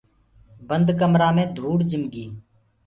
بند 0.69 0.87
ڪمرآ 0.99 1.29
مي 1.35 1.43
ڌوُڙ 1.55 1.77
جِم 1.89 2.03
گي۔ 2.13 2.25